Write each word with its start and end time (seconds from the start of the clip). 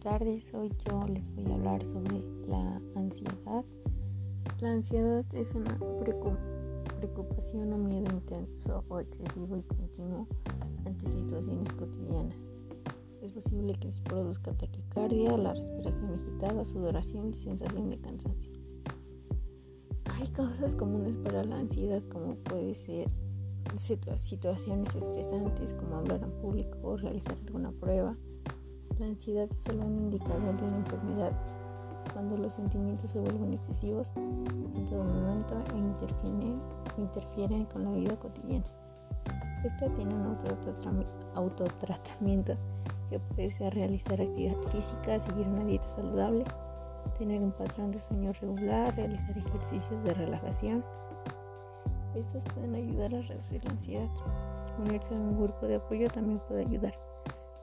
tardes, 0.00 0.54
hoy 0.54 0.70
yo 0.88 1.04
les 1.08 1.28
voy 1.34 1.50
a 1.50 1.54
hablar 1.54 1.84
sobre 1.84 2.22
la 2.46 2.80
ansiedad. 2.94 3.64
La 4.60 4.72
ansiedad 4.72 5.24
es 5.34 5.54
una 5.54 5.76
preocupación 7.00 7.72
o 7.72 7.78
miedo 7.78 8.06
intenso 8.12 8.84
o 8.88 9.00
excesivo 9.00 9.56
y 9.56 9.62
continuo 9.62 10.28
ante 10.86 11.08
situaciones 11.08 11.72
cotidianas. 11.72 12.36
Es 13.20 13.32
posible 13.32 13.74
que 13.74 13.90
se 13.90 14.02
produzca 14.02 14.52
taquicardia, 14.52 15.36
la 15.36 15.54
respiración 15.54 16.14
agitada, 16.14 16.64
sudoración 16.64 17.30
y 17.30 17.34
sensación 17.34 17.90
de 17.90 17.98
cansancio. 17.98 18.52
Hay 20.14 20.28
causas 20.28 20.76
comunes 20.76 21.16
para 21.16 21.42
la 21.42 21.58
ansiedad 21.58 22.02
como 22.08 22.36
puede 22.36 22.76
ser 22.76 23.10
situaciones 23.76 24.94
estresantes 24.94 25.74
como 25.74 25.96
hablar 25.96 26.22
en 26.22 26.30
público 26.40 26.78
o 26.82 26.96
realizar 26.96 27.36
alguna 27.44 27.72
prueba, 27.72 28.16
la 28.98 29.06
ansiedad 29.06 29.48
es 29.50 29.60
solo 29.60 29.84
un 29.84 29.98
indicador 29.98 30.56
de 30.56 30.64
una 30.64 30.76
enfermedad 30.78 31.32
cuando 32.12 32.36
los 32.36 32.54
sentimientos 32.54 33.10
se 33.10 33.20
vuelven 33.20 33.52
excesivos 33.52 34.10
en 34.16 34.86
todo 34.86 35.04
momento 35.04 35.54
e 35.74 35.78
interfieren, 35.78 36.60
interfieren 36.96 37.64
con 37.66 37.84
la 37.84 37.90
vida 37.90 38.16
cotidiana. 38.16 38.64
Esta 39.64 39.88
tiene 39.90 40.14
un 40.14 40.36
autotratamiento 41.34 42.56
que 43.10 43.18
puede 43.18 43.50
ser 43.50 43.74
realizar 43.74 44.20
actividad 44.20 44.56
física, 44.70 45.18
seguir 45.20 45.46
una 45.46 45.64
dieta 45.64 45.88
saludable, 45.88 46.44
tener 47.18 47.42
un 47.42 47.52
patrón 47.52 47.90
de 47.90 48.00
sueño 48.00 48.32
regular, 48.32 48.94
realizar 48.96 49.36
ejercicios 49.36 50.04
de 50.04 50.14
relajación. 50.14 50.84
Estos 52.14 52.42
pueden 52.54 52.74
ayudar 52.74 53.14
a 53.14 53.22
reducir 53.22 53.62
la 53.64 53.72
ansiedad. 53.72 54.08
Unirse 54.78 55.14
a 55.14 55.18
un 55.18 55.38
grupo 55.40 55.66
de 55.66 55.76
apoyo 55.76 56.08
también 56.08 56.40
puede 56.48 56.62
ayudar. 56.62 56.94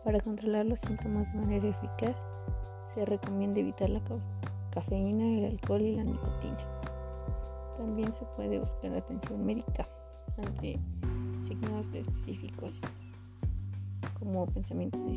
Para 0.04 0.20
controlar 0.20 0.66
los 0.66 0.82
síntomas 0.82 1.32
de 1.32 1.40
manera 1.40 1.70
eficaz, 1.70 2.16
se 2.94 3.06
recomienda 3.06 3.62
evitar 3.62 3.90
la 3.90 4.02
cafeína, 4.72 5.24
el 5.24 5.46
alcohol 5.46 5.82
y 5.82 5.96
la 5.96 6.04
nicotina. 6.04 6.58
También 7.78 8.14
se 8.14 8.26
puede 8.36 8.60
buscar 8.60 8.94
atención 8.94 9.46
médica 9.46 9.88
ante 10.38 10.78
signos 11.42 11.94
específicos 11.94 12.82
como 14.20 14.46
pensamientos 14.48 15.02
de 15.06 15.16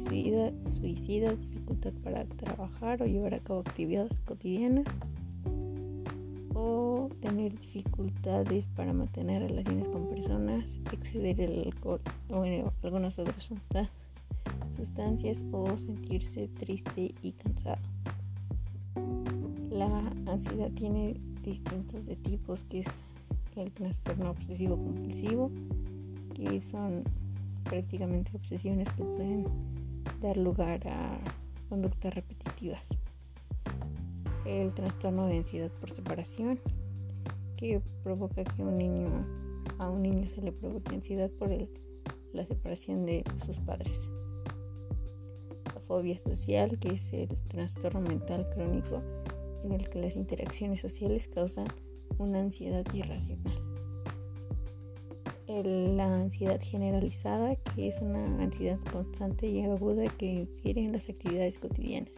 suicida, 0.70 1.30
dificultad 1.32 1.92
para 2.04 2.24
trabajar 2.24 3.02
o 3.02 3.06
llevar 3.06 3.34
a 3.34 3.40
cabo 3.40 3.60
actividades 3.60 4.12
cotidianas 4.24 4.86
o 6.54 7.08
tener 7.20 7.58
dificultades 7.58 8.68
para 8.68 8.92
mantener 8.92 9.42
relaciones 9.42 9.88
con 9.88 10.08
personas, 10.08 10.78
exceder 10.92 11.40
el 11.40 11.66
alcohol 11.66 12.00
o 12.30 12.44
algunas 12.82 13.18
otras 13.18 13.50
sustancias 14.76 15.44
o 15.52 15.76
sentirse 15.78 16.48
triste 16.48 17.14
y 17.22 17.32
cansado. 17.32 17.82
La 19.70 20.12
ansiedad 20.26 20.70
tiene 20.72 21.20
distintos 21.42 22.04
de 22.06 22.16
tipos, 22.16 22.64
que 22.64 22.80
es 22.80 23.04
el 23.56 23.72
trastorno 23.72 24.30
obsesivo 24.30 24.76
compulsivo, 24.76 25.50
que 26.34 26.60
son 26.60 27.04
prácticamente 27.64 28.30
obsesiones 28.36 28.88
que 28.92 29.04
pueden 29.04 29.46
dar 30.20 30.36
lugar 30.36 30.86
a 30.88 31.18
conductas 31.68 32.14
repetitivas. 32.14 32.82
El 34.44 34.72
trastorno 34.74 35.26
de 35.26 35.38
ansiedad 35.38 35.70
por 35.80 35.90
separación, 35.90 36.60
que 37.56 37.80
provoca 38.04 38.44
que 38.44 38.62
un 38.62 38.76
niño 38.76 39.08
a 39.78 39.90
un 39.90 40.02
niño 40.02 40.26
se 40.26 40.40
le 40.42 40.52
provoque 40.52 40.94
ansiedad 40.94 41.30
por 41.30 41.50
la 42.32 42.46
separación 42.46 43.04
de 43.04 43.24
sus 43.44 43.58
padres 43.58 44.08
fobia 45.86 46.18
social, 46.18 46.78
que 46.78 46.94
es 46.94 47.12
el 47.12 47.28
trastorno 47.48 48.00
mental 48.00 48.48
crónico 48.54 49.02
en 49.64 49.72
el 49.72 49.88
que 49.88 50.00
las 50.00 50.16
interacciones 50.16 50.80
sociales 50.80 51.28
causan 51.28 51.66
una 52.18 52.40
ansiedad 52.40 52.84
irracional. 52.92 53.62
la 55.48 56.12
ansiedad 56.12 56.60
generalizada, 56.60 57.56
que 57.56 57.88
es 57.88 58.00
una 58.00 58.42
ansiedad 58.42 58.78
constante 58.92 59.46
y 59.46 59.62
aguda 59.62 60.04
que 60.18 60.26
infiere 60.26 60.82
en 60.82 60.92
las 60.92 61.08
actividades 61.08 61.58
cotidianas. 61.58 62.12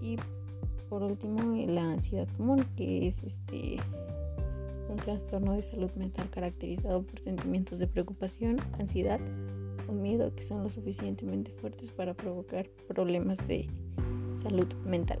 Y 0.00 0.16
por 0.88 1.02
último, 1.02 1.56
la 1.66 1.82
ansiedad 1.82 2.28
común, 2.36 2.64
que 2.76 3.08
es 3.08 3.22
este 3.22 3.76
un 4.88 4.96
trastorno 4.96 5.52
de 5.52 5.62
salud 5.62 5.90
mental 5.96 6.30
caracterizado 6.30 7.02
por 7.02 7.20
sentimientos 7.20 7.78
de 7.78 7.86
preocupación, 7.86 8.56
ansiedad, 8.78 9.20
o 9.88 9.92
miedo 9.92 10.32
que 10.34 10.44
son 10.44 10.62
lo 10.62 10.70
suficientemente 10.70 11.50
fuertes 11.50 11.90
para 11.90 12.14
provocar 12.14 12.68
problemas 12.86 13.38
de 13.48 13.68
salud 14.34 14.72
mental. 14.84 15.20